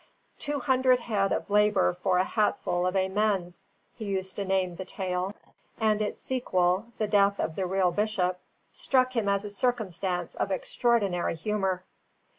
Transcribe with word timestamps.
"Two 0.39 0.59
hundred 0.61 0.99
head 1.01 1.31
of 1.31 1.47
labour 1.47 1.93
for 2.01 2.17
a 2.17 2.23
hatful 2.23 2.87
of 2.87 2.95
amens," 2.95 3.65
he 3.93 4.05
used 4.05 4.35
to 4.37 4.43
name 4.43 4.75
the 4.77 4.83
tale; 4.83 5.35
and 5.79 6.01
its 6.01 6.19
sequel, 6.19 6.87
the 6.97 7.05
death 7.07 7.39
of 7.39 7.55
the 7.55 7.67
real 7.67 7.91
bishop, 7.91 8.39
struck 8.73 9.15
him 9.15 9.29
as 9.29 9.45
a 9.45 9.49
circumstance 9.51 10.33
of 10.33 10.49
extraordinary 10.49 11.35
humour. 11.35 11.83